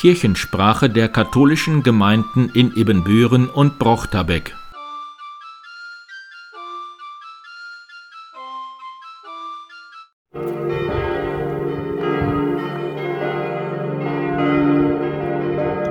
Kirchensprache 0.00 0.88
der 0.88 1.08
katholischen 1.08 1.82
Gemeinden 1.82 2.50
in 2.54 2.72
Ibbenbüren 2.74 3.50
und 3.50 3.78
Brochterbeck. 3.78 4.54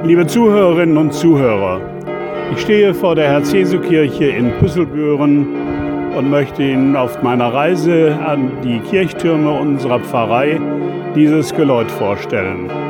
Liebe 0.04 0.26
Zuhörerinnen 0.26 0.98
und 0.98 1.14
Zuhörer, 1.14 1.80
ich 2.52 2.62
stehe 2.62 2.96
vor 2.96 3.14
der 3.14 3.30
Herz-Jesu-Kirche 3.30 4.26
in 4.26 4.52
Püsselbüren 4.58 6.16
und 6.18 6.32
möchte 6.32 6.64
Ihnen 6.64 6.96
auf 6.96 7.22
meiner 7.22 7.54
Reise 7.54 8.18
an 8.26 8.60
die 8.64 8.80
Kirchtürme 8.80 9.52
unserer 9.52 10.00
Pfarrei 10.00 10.60
dieses 11.14 11.54
Geläut 11.54 11.92
vorstellen. 11.92 12.89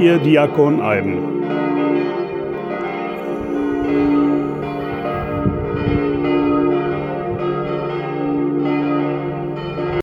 Ihr 0.00 0.18
Diakon 0.18 0.80
Eiden. 0.80 1.42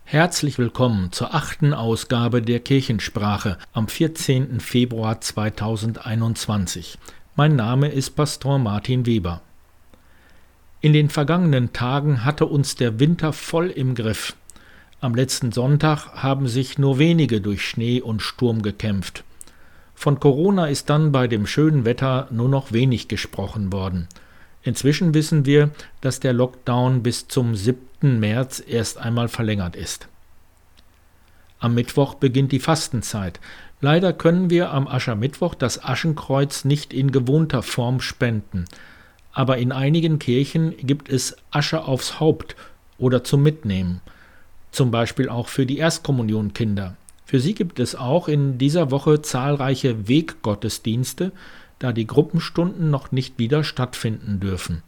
Herzlich 0.05 0.59
willkommen 0.59 1.11
zur 1.11 1.33
achten 1.33 1.73
Ausgabe 1.73 2.43
der 2.43 2.59
Kirchensprache 2.59 3.57
am 3.73 3.87
14. 3.87 4.59
Februar 4.59 5.19
2021. 5.19 6.99
Mein 7.35 7.55
Name 7.55 7.87
ist 7.87 8.11
Pastor 8.11 8.59
Martin 8.59 9.07
Weber. 9.07 9.41
In 10.79 10.93
den 10.93 11.09
vergangenen 11.09 11.73
Tagen 11.73 12.23
hatte 12.23 12.45
uns 12.45 12.75
der 12.75 12.99
Winter 12.99 13.33
voll 13.33 13.71
im 13.71 13.95
Griff. 13.95 14.35
Am 15.01 15.15
letzten 15.15 15.51
Sonntag 15.51 16.13
haben 16.13 16.47
sich 16.47 16.77
nur 16.77 16.99
wenige 16.99 17.41
durch 17.41 17.67
Schnee 17.67 17.99
und 17.99 18.21
Sturm 18.21 18.61
gekämpft. 18.61 19.23
Von 19.99 20.19
Corona 20.19 20.67
ist 20.67 20.91
dann 20.91 21.11
bei 21.11 21.27
dem 21.27 21.47
schönen 21.47 21.83
Wetter 21.83 22.27
nur 22.29 22.47
noch 22.47 22.71
wenig 22.71 23.07
gesprochen 23.07 23.73
worden. 23.73 24.07
Inzwischen 24.61 25.15
wissen 25.15 25.47
wir, 25.47 25.71
dass 26.01 26.19
der 26.19 26.33
Lockdown 26.33 27.01
bis 27.01 27.27
zum 27.27 27.55
7. 27.55 28.19
März 28.19 28.61
erst 28.65 28.99
einmal 28.99 29.27
verlängert 29.27 29.75
ist. 29.75 30.07
Am 31.59 31.73
Mittwoch 31.73 32.13
beginnt 32.13 32.51
die 32.51 32.59
Fastenzeit. 32.59 33.39
Leider 33.81 34.13
können 34.13 34.51
wir 34.51 34.71
am 34.71 34.87
Aschermittwoch 34.87 35.55
das 35.55 35.83
Aschenkreuz 35.83 36.63
nicht 36.63 36.93
in 36.93 37.11
gewohnter 37.11 37.63
Form 37.63 37.99
spenden. 37.99 38.65
Aber 39.33 39.57
in 39.57 39.71
einigen 39.71 40.19
Kirchen 40.19 40.77
gibt 40.77 41.09
es 41.09 41.37
Asche 41.49 41.85
aufs 41.85 42.19
Haupt 42.19 42.55
oder 42.99 43.23
zum 43.23 43.41
Mitnehmen. 43.41 44.01
Zum 44.71 44.91
Beispiel 44.91 45.27
auch 45.27 45.47
für 45.47 45.65
die 45.65 45.79
Erstkommunionkinder. 45.79 46.95
Für 47.27 47.39
sie 47.41 47.53
gibt 47.53 47.79
es 47.81 47.93
auch 47.93 48.29
in 48.29 48.57
dieser 48.57 48.89
Woche 48.89 49.21
zahlreiche 49.21 50.07
Weggottesdienste, 50.07 51.33
da 51.77 51.91
die 51.91 52.07
Gruppenstunden 52.07 52.89
noch 52.89 53.11
nicht 53.11 53.37
wieder 53.37 53.65
stattfinden 53.65 54.39
dürfen. 54.39 54.81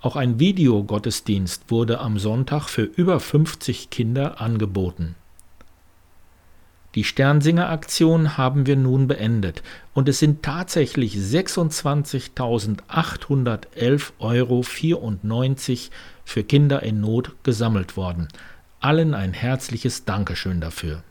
Auch 0.00 0.16
ein 0.16 0.40
Videogottesdienst 0.40 1.70
wurde 1.70 2.00
am 2.00 2.18
Sonntag 2.18 2.70
für 2.70 2.84
über 2.84 3.20
50 3.20 3.90
Kinder 3.90 4.40
angeboten. 4.40 5.16
Die 6.94 7.04
Sternsinger-Aktion 7.04 8.38
haben 8.38 8.64
wir 8.64 8.76
nun 8.76 9.06
beendet 9.06 9.62
und 9.92 10.08
es 10.08 10.18
sind 10.18 10.42
tatsächlich 10.42 11.16
26.811,94 11.16 14.10
Euro 14.18 14.62
für 16.24 16.42
Kinder 16.42 16.82
in 16.82 17.02
Not 17.02 17.32
gesammelt 17.42 17.98
worden. 17.98 18.28
Allen 18.80 19.12
ein 19.12 19.34
herzliches 19.34 20.06
Dankeschön 20.06 20.62
dafür. 20.62 21.02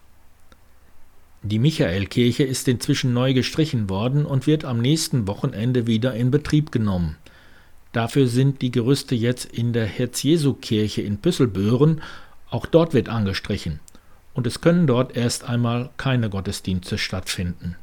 Die 1.45 1.59
Michaelkirche 1.59 2.43
ist 2.43 2.67
inzwischen 2.67 3.13
neu 3.13 3.35
gestrichen 3.35 3.87
worden 3.87 4.25
und 4.25 4.47
wird 4.47 4.65
am 4.65 4.79
nächsten 4.81 5.27
Wochenende 5.27 5.85
wieder 5.85 6.15
in 6.15 6.31
Betrieb 6.31 6.71
genommen. 6.71 7.17
Dafür 7.91 8.25
sind 8.25 8.63
die 8.63 8.71
Gerüste 8.71 9.13
jetzt 9.13 9.45
in 9.45 9.71
der 9.71 9.85
Herz-Jesu-Kirche 9.85 11.03
in 11.03 11.19
Püsselböhren. 11.19 12.01
Auch 12.49 12.65
dort 12.65 12.95
wird 12.95 13.09
angestrichen 13.09 13.79
und 14.33 14.47
es 14.47 14.59
können 14.59 14.87
dort 14.87 15.15
erst 15.15 15.43
einmal 15.47 15.91
keine 15.97 16.31
Gottesdienste 16.31 16.97
stattfinden. 16.97 17.75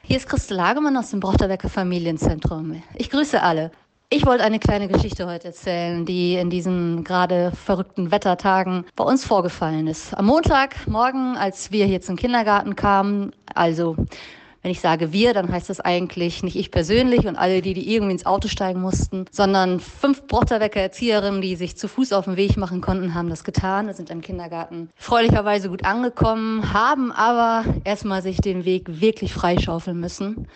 Hier 0.00 0.16
ist 0.16 0.26
Christel 0.26 0.62
Hagemann 0.62 0.96
aus 0.96 1.10
dem 1.10 1.20
Brochterbecker 1.20 1.68
Familienzentrum. 1.68 2.82
Ich 2.94 3.10
grüße 3.10 3.42
alle. 3.42 3.70
Ich 4.12 4.26
wollte 4.26 4.42
eine 4.42 4.58
kleine 4.58 4.88
Geschichte 4.88 5.28
heute 5.28 5.46
erzählen, 5.46 6.04
die 6.04 6.34
in 6.34 6.50
diesen 6.50 7.04
gerade 7.04 7.52
verrückten 7.52 8.10
Wettertagen 8.10 8.84
bei 8.96 9.04
uns 9.04 9.24
vorgefallen 9.24 9.86
ist. 9.86 10.14
Am 10.14 10.26
Montagmorgen, 10.26 11.36
als 11.36 11.70
wir 11.70 11.86
hier 11.86 12.00
zum 12.00 12.16
Kindergarten 12.16 12.74
kamen, 12.74 13.30
also 13.54 13.94
wenn 14.62 14.72
ich 14.72 14.80
sage 14.80 15.12
wir, 15.12 15.32
dann 15.32 15.52
heißt 15.52 15.70
das 15.70 15.78
eigentlich 15.78 16.42
nicht 16.42 16.56
ich 16.56 16.72
persönlich 16.72 17.28
und 17.28 17.36
alle, 17.36 17.62
die, 17.62 17.72
die 17.72 17.94
irgendwie 17.94 18.14
ins 18.14 18.26
Auto 18.26 18.48
steigen 18.48 18.80
mussten, 18.80 19.26
sondern 19.30 19.78
fünf 19.78 20.26
Brotterwecker 20.26 20.80
Erzieherinnen, 20.80 21.40
die 21.40 21.54
sich 21.54 21.76
zu 21.76 21.86
Fuß 21.86 22.12
auf 22.12 22.24
den 22.24 22.36
Weg 22.36 22.56
machen 22.56 22.80
konnten, 22.80 23.14
haben 23.14 23.30
das 23.30 23.44
getan. 23.44 23.86
Wir 23.86 23.94
sind 23.94 24.10
im 24.10 24.22
Kindergarten 24.22 24.90
freundlicherweise 24.96 25.68
gut 25.68 25.84
angekommen, 25.84 26.72
haben 26.72 27.12
aber 27.12 27.64
erstmal 27.84 28.22
sich 28.22 28.38
den 28.38 28.64
Weg 28.64 29.00
wirklich 29.00 29.32
freischaufeln 29.32 30.00
müssen. 30.00 30.48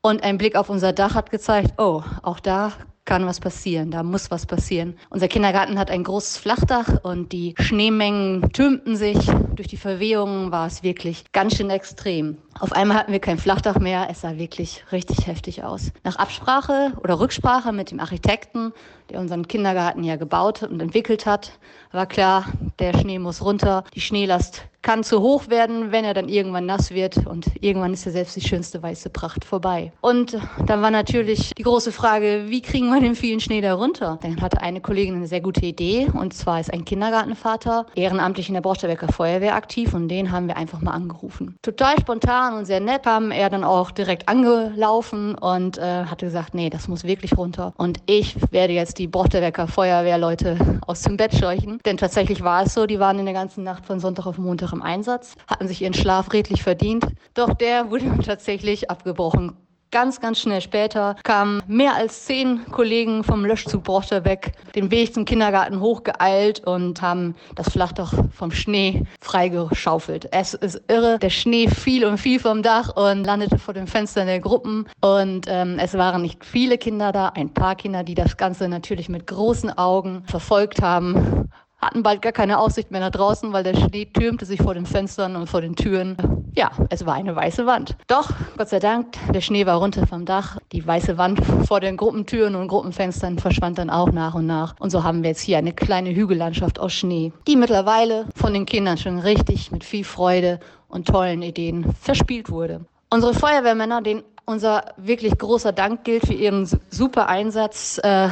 Und 0.00 0.22
ein 0.22 0.38
Blick 0.38 0.56
auf 0.56 0.70
unser 0.70 0.94
Dach 0.94 1.14
hat 1.14 1.30
gezeigt, 1.30 1.74
oh, 1.76 2.02
auch 2.22 2.40
da 2.40 2.72
kann 3.04 3.26
was 3.26 3.38
passieren, 3.38 3.90
da 3.90 4.02
muss 4.02 4.30
was 4.30 4.46
passieren. 4.46 4.96
Unser 5.10 5.28
Kindergarten 5.28 5.78
hat 5.78 5.90
ein 5.90 6.04
großes 6.04 6.38
Flachdach 6.38 7.04
und 7.04 7.32
die 7.32 7.54
Schneemengen 7.58 8.50
türmten 8.52 8.96
sich. 8.96 9.18
Durch 9.54 9.68
die 9.68 9.76
Verwehungen 9.76 10.50
war 10.50 10.66
es 10.66 10.82
wirklich 10.82 11.24
ganz 11.32 11.56
schön 11.56 11.70
extrem. 11.70 12.38
Auf 12.58 12.72
einmal 12.72 12.96
hatten 12.96 13.12
wir 13.12 13.20
kein 13.20 13.38
Flachdach 13.38 13.78
mehr, 13.78 14.08
es 14.10 14.22
sah 14.22 14.38
wirklich 14.38 14.84
richtig 14.90 15.26
heftig 15.26 15.64
aus. 15.64 15.92
Nach 16.02 16.16
Absprache 16.16 16.92
oder 17.02 17.20
Rücksprache 17.20 17.72
mit 17.72 17.90
dem 17.90 18.00
Architekten, 18.00 18.72
der 19.10 19.20
unseren 19.20 19.48
Kindergarten 19.48 20.02
ja 20.02 20.16
gebaut 20.16 20.62
und 20.62 20.80
entwickelt 20.80 21.26
hat, 21.26 21.58
war 21.92 22.06
klar, 22.06 22.46
der 22.78 22.96
Schnee 22.98 23.18
muss 23.18 23.44
runter, 23.44 23.84
die 23.94 24.00
Schneelast 24.00 24.66
kann 24.82 25.02
zu 25.02 25.20
hoch 25.20 25.48
werden, 25.48 25.92
wenn 25.92 26.04
er 26.04 26.14
dann 26.14 26.28
irgendwann 26.28 26.66
nass 26.66 26.90
wird 26.90 27.26
und 27.26 27.46
irgendwann 27.60 27.94
ist 27.94 28.04
ja 28.04 28.12
selbst 28.12 28.36
die 28.36 28.46
schönste 28.46 28.82
weiße 28.82 29.08
Pracht 29.10 29.44
vorbei. 29.44 29.92
Und 30.02 30.36
dann 30.66 30.82
war 30.82 30.90
natürlich 30.90 31.54
die 31.56 31.62
große 31.62 31.90
Frage, 31.90 32.44
wie 32.48 32.60
kriegen 32.60 32.90
wir 32.90 32.93
den 33.00 33.14
vielen 33.14 33.40
Schnee 33.40 33.60
da 33.60 33.74
runter? 33.74 34.18
Dann 34.22 34.40
hatte 34.40 34.60
eine 34.60 34.80
Kollegin 34.80 35.16
eine 35.16 35.26
sehr 35.26 35.40
gute 35.40 35.64
Idee 35.64 36.08
und 36.12 36.34
zwar 36.34 36.60
ist 36.60 36.72
ein 36.72 36.84
Kindergartenvater 36.84 37.86
ehrenamtlich 37.94 38.48
in 38.48 38.54
der 38.54 38.60
Borsterbecker 38.60 39.12
Feuerwehr 39.12 39.54
aktiv 39.54 39.94
und 39.94 40.08
den 40.08 40.32
haben 40.32 40.48
wir 40.48 40.56
einfach 40.56 40.80
mal 40.80 40.92
angerufen. 40.92 41.56
Total 41.62 41.98
spontan 42.00 42.54
und 42.54 42.64
sehr 42.66 42.80
nett 42.80 43.06
haben 43.06 43.30
er 43.30 43.50
dann 43.50 43.64
auch 43.64 43.90
direkt 43.90 44.28
angelaufen 44.28 45.34
und 45.34 45.78
äh, 45.78 46.04
hatte 46.04 46.26
gesagt, 46.26 46.54
nee, 46.54 46.70
das 46.70 46.88
muss 46.88 47.04
wirklich 47.04 47.36
runter 47.36 47.72
und 47.76 48.00
ich 48.06 48.36
werde 48.52 48.72
jetzt 48.72 48.98
die 48.98 49.06
Borsterbecker 49.06 49.68
Feuerwehrleute 49.68 50.80
aus 50.86 51.02
dem 51.02 51.16
Bett 51.16 51.34
scheuchen, 51.34 51.78
denn 51.84 51.96
tatsächlich 51.96 52.42
war 52.42 52.64
es 52.64 52.74
so, 52.74 52.86
die 52.86 53.00
waren 53.00 53.18
in 53.18 53.24
der 53.24 53.34
ganzen 53.34 53.64
Nacht 53.64 53.86
von 53.86 54.00
Sonntag 54.00 54.26
auf 54.26 54.38
Montag 54.38 54.72
im 54.72 54.82
Einsatz, 54.82 55.34
hatten 55.46 55.68
sich 55.68 55.82
ihren 55.82 55.94
Schlaf 55.94 56.32
redlich 56.32 56.62
verdient. 56.62 57.06
Doch 57.34 57.54
der 57.54 57.90
wurde 57.90 58.18
tatsächlich 58.24 58.90
abgebrochen. 58.90 59.56
Ganz, 59.94 60.20
ganz 60.20 60.40
schnell 60.40 60.60
später 60.60 61.14
kamen 61.22 61.62
mehr 61.68 61.94
als 61.94 62.24
zehn 62.24 62.66
Kollegen 62.72 63.22
vom 63.22 63.44
Löschzug 63.44 63.84
Brochterbeck 63.84 64.50
den 64.74 64.90
Weg 64.90 65.14
zum 65.14 65.24
Kindergarten 65.24 65.78
hochgeeilt 65.78 66.66
und 66.66 67.00
haben 67.00 67.36
das 67.54 67.68
Flachdach 67.70 68.12
vom 68.32 68.50
Schnee 68.50 69.04
freigeschaufelt. 69.20 70.26
Es 70.32 70.54
ist 70.54 70.82
irre. 70.88 71.20
Der 71.20 71.30
Schnee 71.30 71.68
fiel 71.68 72.04
und 72.06 72.18
fiel 72.18 72.40
vom 72.40 72.64
Dach 72.64 72.96
und 72.96 73.22
landete 73.22 73.56
vor 73.56 73.72
den 73.72 73.86
Fenstern 73.86 74.26
der 74.26 74.40
Gruppen. 74.40 74.88
Und 75.00 75.46
ähm, 75.48 75.78
es 75.78 75.94
waren 75.94 76.22
nicht 76.22 76.44
viele 76.44 76.76
Kinder 76.76 77.12
da, 77.12 77.28
ein 77.28 77.54
paar 77.54 77.76
Kinder, 77.76 78.02
die 78.02 78.16
das 78.16 78.36
Ganze 78.36 78.68
natürlich 78.68 79.08
mit 79.08 79.28
großen 79.28 79.78
Augen 79.78 80.24
verfolgt 80.26 80.82
haben 80.82 81.48
hatten 81.84 82.02
bald 82.02 82.22
gar 82.22 82.32
keine 82.32 82.58
Aussicht 82.58 82.90
mehr 82.90 83.00
nach 83.00 83.10
draußen, 83.10 83.52
weil 83.52 83.62
der 83.62 83.76
Schnee 83.76 84.06
türmte 84.06 84.46
sich 84.46 84.60
vor 84.62 84.74
den 84.74 84.86
Fenstern 84.86 85.36
und 85.36 85.48
vor 85.48 85.60
den 85.60 85.76
Türen. 85.76 86.16
Ja, 86.54 86.70
es 86.88 87.04
war 87.04 87.14
eine 87.14 87.34
weiße 87.34 87.66
Wand. 87.66 87.96
Doch, 88.06 88.30
Gott 88.56 88.68
sei 88.68 88.78
Dank, 88.78 89.16
der 89.32 89.40
Schnee 89.40 89.66
war 89.66 89.78
runter 89.78 90.06
vom 90.06 90.24
Dach. 90.24 90.58
Die 90.72 90.86
weiße 90.86 91.18
Wand 91.18 91.40
vor 91.66 91.80
den 91.80 91.96
Gruppentüren 91.96 92.54
und 92.54 92.68
Gruppenfenstern 92.68 93.38
verschwand 93.38 93.78
dann 93.78 93.90
auch 93.90 94.12
nach 94.12 94.34
und 94.34 94.46
nach. 94.46 94.74
Und 94.78 94.90
so 94.90 95.02
haben 95.02 95.22
wir 95.22 95.30
jetzt 95.30 95.40
hier 95.40 95.58
eine 95.58 95.72
kleine 95.72 96.14
Hügellandschaft 96.14 96.78
aus 96.78 96.92
Schnee, 96.92 97.32
die 97.46 97.56
mittlerweile 97.56 98.26
von 98.34 98.54
den 98.54 98.66
Kindern 98.66 98.98
schon 98.98 99.18
richtig 99.18 99.72
mit 99.72 99.84
viel 99.84 100.04
Freude 100.04 100.60
und 100.88 101.08
tollen 101.08 101.42
Ideen 101.42 101.92
verspielt 102.00 102.50
wurde. 102.50 102.86
Unsere 103.10 103.34
Feuerwehrmänner, 103.34 104.00
denen 104.02 104.22
unser 104.46 104.84
wirklich 104.96 105.36
großer 105.38 105.72
Dank 105.72 106.04
gilt 106.04 106.26
für 106.26 106.34
ihren 106.34 106.68
super 106.90 107.28
Einsatz, 107.28 107.98
äh, 108.02 108.28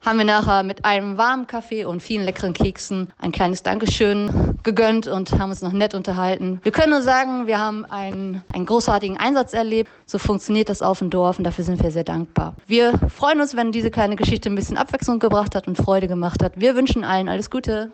haben 0.00 0.18
wir 0.18 0.24
nachher 0.24 0.62
mit 0.62 0.84
einem 0.84 1.18
warmen 1.18 1.46
Kaffee 1.46 1.84
und 1.84 2.02
vielen 2.02 2.24
leckeren 2.24 2.52
Keksen 2.52 3.08
ein 3.18 3.32
kleines 3.32 3.62
Dankeschön 3.62 4.58
gegönnt 4.62 5.06
und 5.06 5.32
haben 5.32 5.50
uns 5.50 5.62
noch 5.62 5.72
nett 5.72 5.94
unterhalten. 5.94 6.60
Wir 6.62 6.72
können 6.72 6.90
nur 6.90 7.02
sagen, 7.02 7.46
wir 7.46 7.58
haben 7.58 7.84
einen, 7.84 8.42
einen 8.52 8.66
großartigen 8.66 9.16
Einsatz 9.16 9.52
erlebt. 9.52 9.90
So 10.06 10.18
funktioniert 10.18 10.68
das 10.68 10.82
auf 10.82 11.00
dem 11.00 11.10
Dorf 11.10 11.38
und 11.38 11.44
dafür 11.44 11.64
sind 11.64 11.82
wir 11.82 11.90
sehr 11.90 12.04
dankbar. 12.04 12.54
Wir 12.66 12.98
freuen 13.08 13.40
uns, 13.40 13.56
wenn 13.56 13.72
diese 13.72 13.90
kleine 13.90 14.16
Geschichte 14.16 14.48
ein 14.48 14.54
bisschen 14.54 14.76
Abwechslung 14.76 15.18
gebracht 15.18 15.54
hat 15.54 15.66
und 15.66 15.76
Freude 15.76 16.08
gemacht 16.08 16.42
hat. 16.42 16.52
Wir 16.56 16.76
wünschen 16.76 17.04
allen 17.04 17.28
alles 17.28 17.50
Gute. 17.50 17.90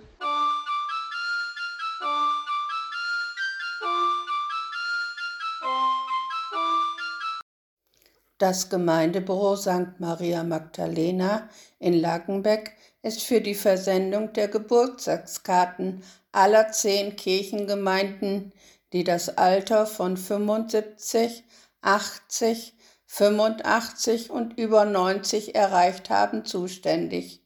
Das 8.44 8.68
Gemeindebüro 8.68 9.56
St. 9.56 9.98
Maria 10.00 10.44
Magdalena 10.44 11.48
in 11.78 11.94
Lackenbeck 11.94 12.76
ist 13.00 13.22
für 13.22 13.40
die 13.40 13.54
Versendung 13.54 14.34
der 14.34 14.48
Geburtstagskarten 14.48 16.02
aller 16.30 16.70
zehn 16.70 17.16
Kirchengemeinden, 17.16 18.52
die 18.92 19.02
das 19.02 19.38
Alter 19.38 19.86
von 19.86 20.18
75, 20.18 21.42
80, 21.80 22.74
85 23.06 24.28
und 24.28 24.58
über 24.58 24.84
90 24.84 25.54
erreicht 25.54 26.10
haben, 26.10 26.44
zuständig. 26.44 27.42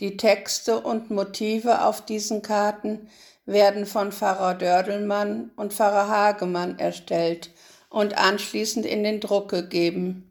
Die 0.00 0.16
Texte 0.16 0.80
und 0.80 1.10
Motive 1.10 1.84
auf 1.84 2.02
diesen 2.02 2.40
Karten 2.40 3.10
werden 3.44 3.84
von 3.84 4.10
Pfarrer 4.10 4.54
Dördelmann 4.54 5.50
und 5.56 5.74
Pfarrer 5.74 6.08
Hagemann 6.08 6.78
erstellt 6.78 7.50
und 7.90 8.16
anschließend 8.16 8.86
in 8.86 9.04
den 9.04 9.20
Druck 9.20 9.50
gegeben. 9.50 10.29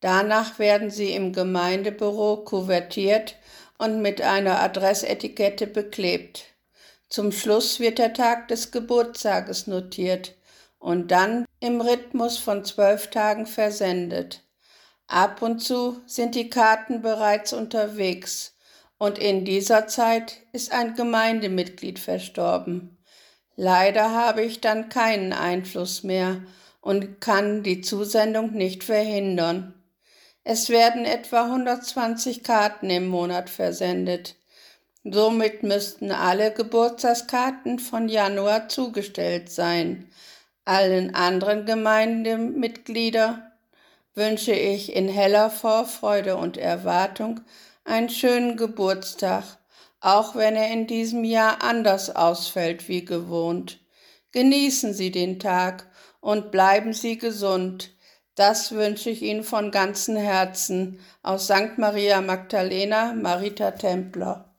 Danach 0.00 0.58
werden 0.58 0.90
sie 0.90 1.12
im 1.12 1.32
Gemeindebüro 1.32 2.38
kuvertiert 2.38 3.36
und 3.78 4.00
mit 4.02 4.22
einer 4.22 4.60
Adressetikette 4.60 5.66
beklebt. 5.66 6.44
Zum 7.08 7.32
Schluss 7.32 7.80
wird 7.80 7.98
der 7.98 8.14
Tag 8.14 8.48
des 8.48 8.70
Geburtstages 8.70 9.66
notiert 9.66 10.36
und 10.78 11.10
dann 11.10 11.44
im 11.60 11.80
Rhythmus 11.80 12.38
von 12.38 12.64
zwölf 12.64 13.08
Tagen 13.10 13.46
versendet. 13.46 14.42
Ab 15.06 15.42
und 15.42 15.58
zu 15.58 16.00
sind 16.06 16.34
die 16.34 16.48
Karten 16.48 17.02
bereits 17.02 17.52
unterwegs 17.52 18.54
und 18.96 19.18
in 19.18 19.44
dieser 19.44 19.86
Zeit 19.86 20.36
ist 20.52 20.72
ein 20.72 20.94
Gemeindemitglied 20.94 21.98
verstorben. 21.98 22.96
Leider 23.56 24.12
habe 24.12 24.42
ich 24.42 24.60
dann 24.60 24.88
keinen 24.88 25.32
Einfluss 25.32 26.04
mehr 26.04 26.42
und 26.80 27.20
kann 27.20 27.62
die 27.62 27.80
Zusendung 27.80 28.52
nicht 28.52 28.84
verhindern. 28.84 29.74
Es 30.42 30.70
werden 30.70 31.04
etwa 31.04 31.44
120 31.44 32.42
Karten 32.42 32.88
im 32.88 33.08
Monat 33.08 33.50
versendet. 33.50 34.36
Somit 35.04 35.62
müssten 35.62 36.12
alle 36.12 36.52
Geburtstagskarten 36.52 37.78
von 37.78 38.08
Januar 38.08 38.68
zugestellt 38.68 39.50
sein. 39.50 40.10
Allen 40.64 41.14
anderen 41.14 41.66
Gemeindemitgliedern 41.66 43.42
wünsche 44.14 44.52
ich 44.52 44.94
in 44.94 45.08
heller 45.08 45.50
Vorfreude 45.50 46.36
und 46.36 46.56
Erwartung 46.56 47.40
einen 47.84 48.08
schönen 48.08 48.56
Geburtstag, 48.56 49.44
auch 50.00 50.34
wenn 50.36 50.56
er 50.56 50.70
in 50.70 50.86
diesem 50.86 51.24
Jahr 51.24 51.62
anders 51.62 52.14
ausfällt 52.14 52.88
wie 52.88 53.04
gewohnt. 53.04 53.78
Genießen 54.32 54.94
Sie 54.94 55.10
den 55.10 55.38
Tag 55.38 55.86
und 56.20 56.50
bleiben 56.50 56.92
Sie 56.92 57.18
gesund. 57.18 57.90
Das 58.40 58.72
wünsche 58.72 59.10
ich 59.10 59.20
Ihnen 59.20 59.42
von 59.42 59.70
ganzem 59.70 60.16
Herzen 60.16 60.98
aus 61.22 61.44
St. 61.44 61.76
Maria 61.76 62.22
Magdalena, 62.22 63.12
Marita 63.12 63.72
Templer. 63.72 64.56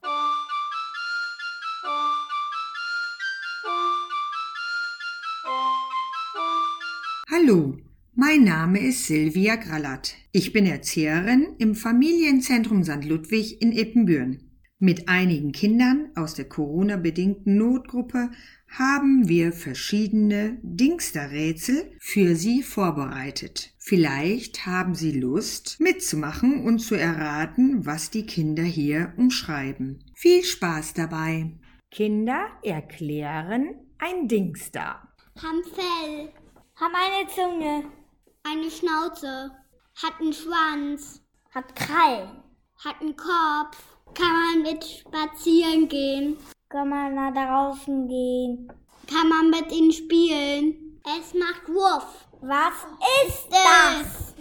Hallo, 7.32 7.80
mein 8.14 8.44
Name 8.44 8.78
ist 8.82 9.08
Silvia 9.08 9.56
Grallert. 9.56 10.14
Ich 10.32 10.54
bin 10.54 10.68
Erzieherin 10.68 11.56
im 11.58 11.74
Familienzentrum 11.74 12.84
St. 12.84 13.04
Ludwig 13.04 13.64
in 13.64 13.72
Ippenbüren. 13.72 14.51
Mit 14.84 15.08
einigen 15.10 15.52
Kindern 15.52 16.10
aus 16.16 16.34
der 16.34 16.50
Corona-bedingten 16.50 17.56
Notgruppe 17.56 18.32
haben 18.68 19.28
wir 19.28 19.54
verschiedene 19.54 20.58
Dingsterrätsel 20.64 21.96
für 22.00 22.36
Sie 22.36 22.64
vorbereitet. 22.64 23.76
Vielleicht 23.78 24.66
haben 24.66 24.96
Sie 24.96 25.12
Lust 25.12 25.80
mitzumachen 25.80 26.66
und 26.66 26.80
zu 26.80 26.96
erraten, 26.96 27.86
was 27.86 28.10
die 28.10 28.26
Kinder 28.26 28.64
hier 28.64 29.14
umschreiben. 29.18 30.04
Viel 30.16 30.44
Spaß 30.44 30.96
dabei! 30.96 31.52
Kinder 31.92 32.48
erklären 32.64 33.76
ein 34.00 34.28
Dingster. 34.28 35.08
Haben 35.44 35.64
Fell, 35.64 36.34
haben 36.74 36.96
eine 36.96 37.30
Zunge, 37.30 37.84
eine 38.42 38.72
Schnauze, 38.72 39.52
hat 40.02 40.20
einen 40.20 40.34
Schwanz, 40.34 41.22
hat 41.52 41.76
Krallen, 41.76 42.42
hat 42.84 43.00
einen 43.00 43.16
Kopf. 43.16 43.91
Kann 44.14 44.34
man 44.34 44.62
mit 44.64 44.84
spazieren 44.84 45.88
gehen? 45.88 46.38
Kann 46.70 46.90
man 46.90 47.16
nach 47.16 47.34
draußen 47.34 48.08
gehen? 48.08 48.72
Kann 49.08 49.30
man 49.30 49.50
mit 49.50 49.72
ihnen 49.72 49.92
spielen? 49.92 51.00
Es 51.04 51.34
macht 51.34 51.68
Wurf. 51.68 52.28
Was 52.42 52.74
ist 53.26 53.48
das? 53.50 54.36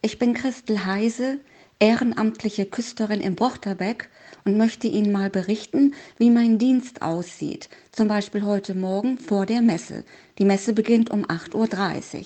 Ich 0.00 0.18
bin 0.18 0.34
Christel 0.34 0.84
Heise, 0.84 1.40
ehrenamtliche 1.78 2.66
Küsterin 2.66 3.20
in 3.20 3.36
Brochterbeck 3.36 4.10
und 4.44 4.56
möchte 4.56 4.86
Ihnen 4.86 5.12
mal 5.12 5.30
berichten, 5.30 5.94
wie 6.18 6.30
mein 6.30 6.58
Dienst 6.58 7.02
aussieht. 7.02 7.68
Zum 7.92 8.08
Beispiel 8.08 8.44
heute 8.44 8.74
Morgen 8.74 9.18
vor 9.18 9.46
der 9.46 9.62
Messe. 9.62 10.04
Die 10.38 10.44
Messe 10.44 10.72
beginnt 10.72 11.10
um 11.10 11.24
8.30 11.24 12.18
Uhr. 12.18 12.24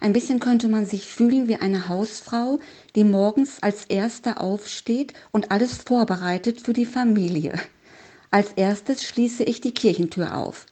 Ein 0.00 0.12
bisschen 0.12 0.38
könnte 0.38 0.68
man 0.68 0.86
sich 0.86 1.06
fühlen 1.06 1.48
wie 1.48 1.56
eine 1.56 1.88
Hausfrau, 1.88 2.60
die 2.94 3.04
morgens 3.04 3.62
als 3.62 3.84
Erste 3.86 4.40
aufsteht 4.40 5.14
und 5.32 5.50
alles 5.50 5.78
vorbereitet 5.78 6.60
für 6.60 6.72
die 6.72 6.86
Familie. 6.86 7.54
Als 8.30 8.52
erstes 8.52 9.04
schließe 9.04 9.42
ich 9.44 9.60
die 9.60 9.72
Kirchentür 9.72 10.36
auf. 10.36 10.66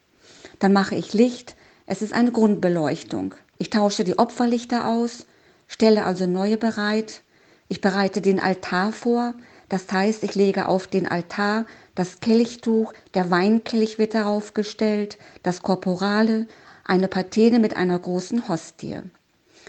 Dann 0.59 0.73
mache 0.73 0.95
ich 0.95 1.15
Licht. 1.15 1.57
Es 1.87 2.03
ist 2.03 2.13
eine 2.13 2.33
Grundbeleuchtung. 2.33 3.35
Ich 3.59 3.71
tausche 3.71 4.05
die 4.05 4.19
Opferlichter 4.19 4.87
aus, 4.87 5.27
stelle 5.67 6.05
also 6.05 6.27
neue 6.27 6.59
bereit. 6.59 7.23
Ich 7.69 7.81
bereite 7.81 8.21
den 8.21 8.39
Altar 8.39 8.93
vor. 8.93 9.35
Das 9.69 9.91
heißt, 9.91 10.23
ich 10.23 10.35
lege 10.35 10.69
auf 10.69 10.87
den 10.87 11.09
Altar 11.09 11.67
das 11.95 12.21
Kelchtuch, 12.21 12.93
der 13.15 13.31
Weinkelch 13.31 13.99
wird 13.99 14.15
darauf 14.15 14.55
gestellt, 14.55 15.19
das 15.43 15.63
Korporale, 15.63 16.47
eine 16.85 17.09
Patene 17.09 17.59
mit 17.59 17.77
einer 17.77 17.99
großen 17.99 18.49
Hostie. 18.49 19.01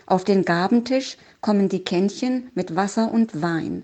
Auf 0.05 0.23
den 0.23 0.45
Gabentisch 0.45 1.17
kommen 1.41 1.69
die 1.69 1.83
Kännchen 1.83 2.51
mit 2.53 2.75
Wasser 2.75 3.11
und 3.11 3.41
Wein. 3.41 3.83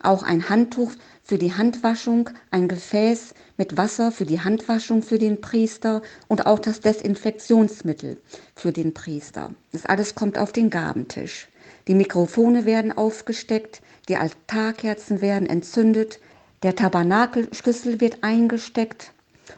Auch 0.00 0.22
ein 0.22 0.48
Handtuch 0.48 0.92
für 1.22 1.38
die 1.38 1.54
Handwaschung, 1.54 2.30
ein 2.50 2.68
Gefäß 2.68 3.34
mit 3.56 3.76
Wasser 3.76 4.12
für 4.12 4.24
die 4.24 4.40
Handwaschung 4.40 5.02
für 5.02 5.18
den 5.18 5.40
Priester 5.40 6.02
und 6.28 6.46
auch 6.46 6.58
das 6.58 6.80
Desinfektionsmittel 6.80 8.18
für 8.54 8.72
den 8.72 8.94
Priester. 8.94 9.54
Das 9.72 9.86
alles 9.86 10.14
kommt 10.14 10.38
auf 10.38 10.52
den 10.52 10.70
Gabentisch. 10.70 11.48
Die 11.86 11.94
Mikrofone 11.94 12.64
werden 12.64 12.96
aufgesteckt, 12.96 13.82
die 14.08 14.16
Altarkerzen 14.16 15.20
werden 15.20 15.48
entzündet, 15.48 16.20
der 16.62 16.74
Tabernakelschlüssel 16.74 18.00
wird 18.00 18.22
eingesteckt 18.22 19.12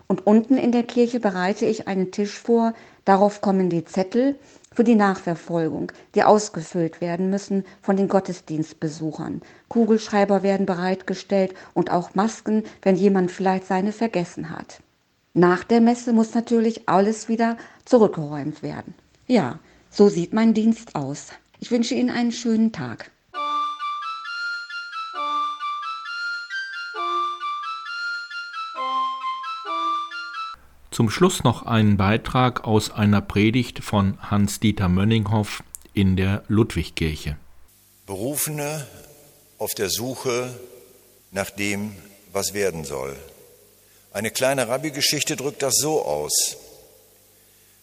und 0.07 0.27
unten 0.27 0.57
in 0.57 0.73
der 0.73 0.83
Kirche 0.83 1.21
bereite 1.21 1.67
ich 1.67 1.89
einen 1.89 2.11
Tisch 2.11 2.39
vor. 2.39 2.75
Darauf 3.05 3.41
kommen 3.41 3.71
die 3.71 3.85
Zettel 3.85 4.39
für 4.73 4.85
die 4.85 4.95
Nachverfolgung, 4.95 5.93
die 6.15 6.23
ausgefüllt 6.23 7.01
werden 7.01 7.31
müssen 7.31 7.65
von 7.83 7.97
den 7.97 8.09
Gottesdienstbesuchern. 8.09 9.43
Kugelschreiber 9.69 10.43
werden 10.43 10.67
bereitgestellt 10.67 11.55
und 11.75 11.91
auch 11.91 12.15
Masken, 12.15 12.65
wenn 12.83 12.97
jemand 12.97 13.31
vielleicht 13.31 13.67
seine 13.67 13.93
vergessen 13.93 14.51
hat. 14.51 14.81
Nach 15.33 15.65
der 15.65 15.81
Messe 15.81 16.13
muss 16.13 16.35
natürlich 16.35 16.89
alles 16.89 17.29
wieder 17.29 17.57
zurückgeräumt 17.85 18.63
werden. 18.63 18.95
Ja, 19.27 19.59
so 19.91 20.09
sieht 20.09 20.33
mein 20.33 20.55
Dienst 20.55 20.95
aus. 20.95 21.29
Ich 21.61 21.71
wünsche 21.71 21.95
Ihnen 21.95 22.09
einen 22.09 22.33
schönen 22.33 22.73
Tag. 22.73 23.11
Zum 30.91 31.11
Schluss 31.11 31.45
noch 31.45 31.65
einen 31.65 31.97
Beitrag 31.99 32.65
aus 32.65 32.91
einer 32.91 33.21
Predigt 33.21 33.85
von 33.85 34.19
Hans-Dieter 34.23 34.89
Mönninghoff 34.89 35.63
in 35.93 36.17
der 36.17 36.45
Ludwigkirche. 36.49 37.37
Berufene 38.07 38.87
auf 39.59 39.71
der 39.77 39.91
Suche 39.91 40.59
nach 41.31 41.51
dem, 41.51 41.93
was 42.33 42.55
werden 42.55 42.85
soll. 42.85 43.17
Eine 44.13 44.31
kleine 44.31 44.67
Rabbi-Geschichte 44.69 45.37
drückt 45.37 45.63
das 45.63 45.75
so 45.77 46.05
aus. 46.05 46.57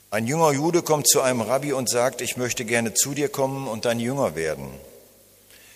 Ein 0.10 0.26
junger 0.26 0.54
Jude 0.54 0.84
kommt 0.84 1.06
zu 1.10 1.20
einem 1.20 1.42
Rabbi 1.42 1.74
und 1.74 1.90
sagt, 1.90 2.22
ich 2.22 2.38
möchte 2.38 2.64
gerne 2.64 2.94
zu 2.94 3.14
dir 3.14 3.28
kommen 3.28 3.68
und 3.68 3.84
dein 3.84 4.00
Jünger 4.00 4.36
werden. 4.36 4.70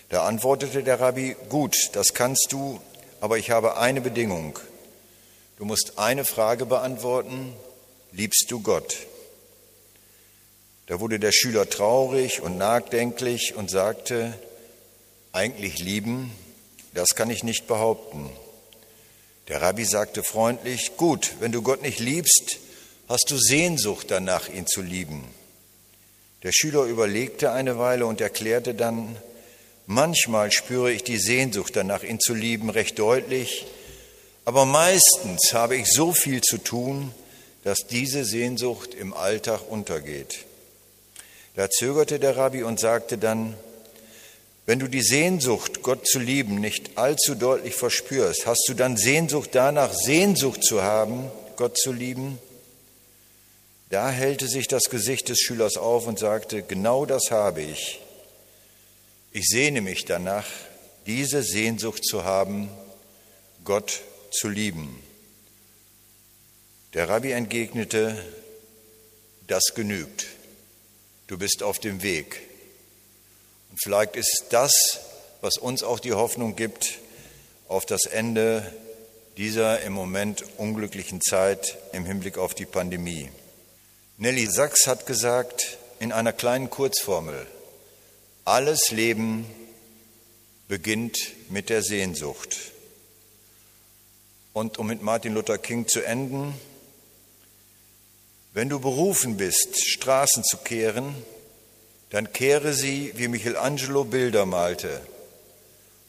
Da 0.08 0.24
antwortete 0.26 0.82
der 0.82 1.00
Rabbi, 1.00 1.36
gut, 1.50 1.76
das 1.92 2.14
kannst 2.14 2.46
du, 2.50 2.80
aber 3.20 3.36
ich 3.36 3.50
habe 3.50 3.76
eine 3.76 4.00
Bedingung. 4.00 4.58
Du 5.58 5.66
musst 5.66 5.98
eine 5.98 6.24
Frage 6.24 6.64
beantworten, 6.64 7.52
liebst 8.12 8.46
du 8.48 8.60
Gott? 8.60 8.96
Da 10.86 10.98
wurde 10.98 11.18
der 11.18 11.32
Schüler 11.32 11.68
traurig 11.68 12.40
und 12.40 12.56
nachdenklich 12.56 13.54
und 13.54 13.70
sagte, 13.70 14.32
eigentlich 15.32 15.78
lieben, 15.78 16.32
das 16.94 17.10
kann 17.16 17.28
ich 17.28 17.44
nicht 17.44 17.66
behaupten. 17.66 18.30
Der 19.48 19.60
Rabbi 19.60 19.84
sagte 19.84 20.22
freundlich, 20.24 20.96
gut, 20.96 21.34
wenn 21.40 21.52
du 21.52 21.60
Gott 21.60 21.82
nicht 21.82 21.98
liebst, 21.98 22.58
hast 23.08 23.30
du 23.30 23.36
Sehnsucht 23.36 24.10
danach, 24.10 24.48
ihn 24.48 24.66
zu 24.66 24.82
lieben. 24.82 25.24
Der 26.42 26.52
Schüler 26.52 26.84
überlegte 26.84 27.52
eine 27.52 27.78
Weile 27.78 28.06
und 28.06 28.20
erklärte 28.20 28.74
dann, 28.74 29.16
manchmal 29.86 30.50
spüre 30.50 30.92
ich 30.92 31.04
die 31.04 31.18
Sehnsucht 31.18 31.76
danach, 31.76 32.02
ihn 32.02 32.20
zu 32.20 32.34
lieben, 32.34 32.70
recht 32.70 32.98
deutlich, 32.98 33.66
aber 34.44 34.64
meistens 34.64 35.52
habe 35.52 35.76
ich 35.76 35.86
so 35.86 36.12
viel 36.12 36.40
zu 36.40 36.58
tun, 36.58 37.12
dass 37.64 37.86
diese 37.88 38.24
Sehnsucht 38.24 38.94
im 38.94 39.14
Alltag 39.14 39.60
untergeht. 39.68 40.46
Da 41.54 41.70
zögerte 41.70 42.18
der 42.18 42.36
Rabbi 42.36 42.62
und 42.64 42.80
sagte 42.80 43.18
dann, 43.18 43.54
wenn 44.64 44.78
du 44.78 44.88
die 44.88 45.02
Sehnsucht, 45.02 45.82
Gott 45.82 46.06
zu 46.06 46.18
lieben, 46.18 46.60
nicht 46.60 46.96
allzu 46.96 47.34
deutlich 47.34 47.74
verspürst, 47.74 48.46
hast 48.46 48.64
du 48.68 48.74
dann 48.74 48.96
Sehnsucht 48.96 49.50
danach, 49.52 49.92
Sehnsucht 49.92 50.64
zu 50.64 50.82
haben, 50.82 51.30
Gott 51.56 51.76
zu 51.76 51.92
lieben? 51.92 52.38
Da 53.92 54.08
hellte 54.08 54.48
sich 54.48 54.68
das 54.68 54.84
Gesicht 54.84 55.28
des 55.28 55.38
Schülers 55.40 55.76
auf 55.76 56.06
und 56.06 56.18
sagte, 56.18 56.62
genau 56.62 57.04
das 57.04 57.30
habe 57.30 57.60
ich. 57.60 58.00
Ich 59.32 59.44
sehne 59.48 59.82
mich 59.82 60.06
danach, 60.06 60.46
diese 61.04 61.42
Sehnsucht 61.42 62.02
zu 62.02 62.24
haben, 62.24 62.70
Gott 63.64 64.00
zu 64.30 64.48
lieben. 64.48 64.98
Der 66.94 67.10
Rabbi 67.10 67.32
entgegnete, 67.32 68.16
das 69.46 69.74
genügt. 69.74 70.24
Du 71.26 71.36
bist 71.36 71.62
auf 71.62 71.78
dem 71.78 72.02
Weg. 72.02 72.40
Und 73.70 73.78
vielleicht 73.82 74.16
ist 74.16 74.46
das, 74.48 74.72
was 75.42 75.58
uns 75.58 75.82
auch 75.82 76.00
die 76.00 76.14
Hoffnung 76.14 76.56
gibt 76.56 76.98
auf 77.68 77.84
das 77.84 78.06
Ende 78.06 78.72
dieser 79.36 79.82
im 79.82 79.92
Moment 79.92 80.46
unglücklichen 80.56 81.20
Zeit 81.20 81.76
im 81.92 82.06
Hinblick 82.06 82.38
auf 82.38 82.54
die 82.54 82.64
Pandemie. 82.64 83.28
Nelly 84.22 84.46
Sachs 84.46 84.86
hat 84.86 85.04
gesagt 85.06 85.78
in 85.98 86.12
einer 86.12 86.32
kleinen 86.32 86.70
Kurzformel, 86.70 87.44
alles 88.44 88.92
Leben 88.92 89.44
beginnt 90.68 91.18
mit 91.50 91.68
der 91.70 91.82
Sehnsucht. 91.82 92.56
Und 94.52 94.78
um 94.78 94.86
mit 94.86 95.02
Martin 95.02 95.34
Luther 95.34 95.58
King 95.58 95.88
zu 95.88 96.02
enden, 96.02 96.54
wenn 98.52 98.68
du 98.68 98.78
berufen 98.78 99.38
bist, 99.38 99.84
Straßen 99.84 100.44
zu 100.44 100.58
kehren, 100.58 101.16
dann 102.10 102.32
kehre 102.32 102.74
sie, 102.74 103.10
wie 103.16 103.26
Michelangelo 103.26 104.04
Bilder 104.04 104.46
malte 104.46 105.04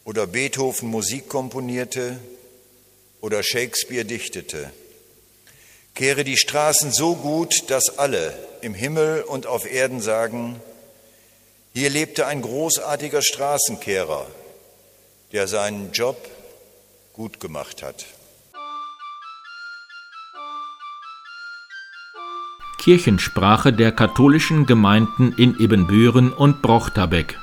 oder 0.06 0.28
Beethoven 0.28 0.88
Musik 0.88 1.30
komponierte 1.30 2.20
oder 3.22 3.42
Shakespeare 3.42 4.06
dichtete. 4.06 4.72
Kehre 5.96 6.24
die 6.24 6.38
Straßen 6.38 6.92
so 6.92 7.16
gut, 7.16 7.70
dass 7.70 8.00
alle 8.00 8.34
im 8.62 8.74
Himmel 8.74 9.22
und 9.22 9.46
auf 9.46 9.72
Erden 9.72 10.02
sagen, 10.02 10.60
hier 11.74 11.90
lebte 11.90 12.26
ein 12.26 12.42
großartiger 12.42 13.22
Straßenkehrer, 13.22 14.26
der 15.32 15.48
seinen 15.48 15.92
Job 15.92 16.18
gut 17.14 17.40
gemacht 17.40 17.84
hat. 17.84 18.06
Kirchensprache 22.80 23.72
der 23.72 23.92
katholischen 23.92 24.66
Gemeinden 24.66 25.34
in 25.38 25.58
Ebenbüren 25.60 26.34
und 26.34 26.62
Brochterbeck 26.62 27.38